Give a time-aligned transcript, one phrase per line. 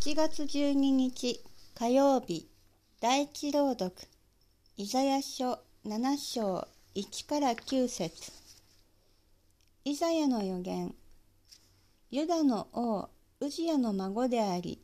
[0.00, 1.40] 7月12日
[1.74, 2.48] 火曜日
[3.00, 3.92] 第一朗読
[4.76, 8.30] イザヤ書7章1から9節。
[9.84, 10.94] イザヤの予言
[12.12, 13.08] ユダの王
[13.40, 14.80] ウジヤの孫であり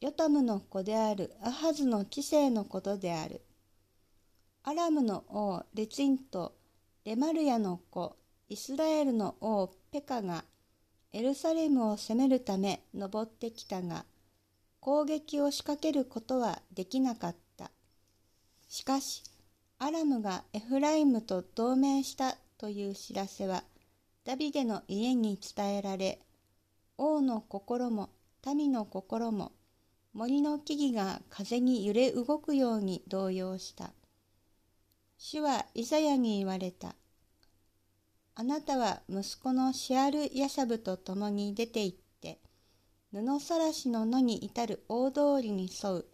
[0.00, 3.42] ヨタムの子であるアハズの知性のことである。
[4.62, 6.54] アラムの王レチンと
[7.04, 8.16] レマルヤの子
[8.48, 10.42] イスラエルの王ペカが
[11.12, 14.06] エルサレムを攻めるため登ってきたが
[14.84, 17.70] 攻撃を仕掛けることはできなかった。
[18.68, 19.22] しかし、
[19.78, 23.64] アラムがエフライムと同盟したという知らせは
[24.26, 26.20] ダビデの家に伝えられ、
[26.98, 28.10] 王の心も
[28.46, 29.52] 民の心も
[30.12, 33.90] 森の木々が風に揺れ動くように動揺した。
[35.16, 36.94] 主はイザヤに言われた。
[38.34, 42.03] あなたは息子のシアル・ヤシャブと共に出て行って、
[43.14, 46.04] 布さらしの野に至る大通りに沿う、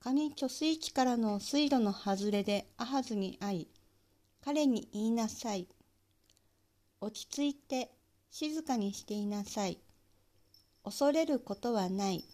[0.00, 3.68] 上貯水池からの水路の外れでアハズに会い、
[4.44, 5.68] 彼に言いなさい。
[7.00, 7.92] 落ち着いて
[8.32, 9.78] 静かにしていなさい。
[10.82, 12.24] 恐れることはない。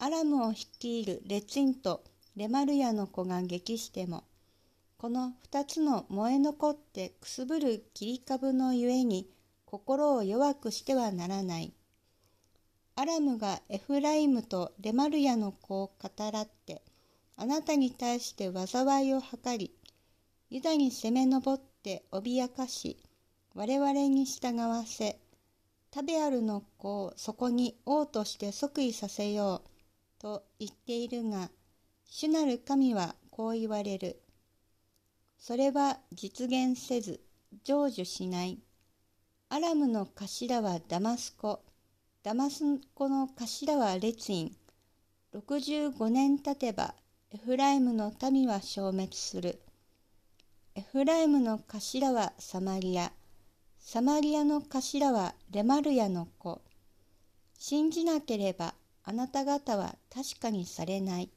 [0.00, 2.02] アラムを率いるレツィンと
[2.34, 4.24] レマルヤの子が激しても、
[4.98, 9.30] この二つの燃え残ってくすぶる切り株のゆえに
[9.64, 11.72] 心を弱くしてはならない。
[13.00, 16.82] アラムがエフライムとレマルヤの子を語らって、
[17.34, 19.74] あなたに対して災いを図り、
[20.50, 22.98] ユダに攻め上って脅かし、
[23.54, 25.18] 我々に従わせ、
[25.90, 31.48] タベアルの子をそこに王として即位させようと言っているが、
[32.04, 34.20] 主なる神はこう言われる。
[35.38, 37.22] それは実現せず
[37.64, 38.58] 成就しない。
[39.48, 41.62] アラムの頭はダマスコ、
[42.22, 44.56] ダマスコの頭はレツイン。
[45.32, 46.94] 65年経てば
[47.32, 49.62] エフライムの民は消滅する。
[50.74, 53.10] エフライムの頭はサマリア、
[53.78, 56.60] サマリアの頭はレマルヤの子。
[57.58, 61.30] 信じなければあなた方は確かにされない。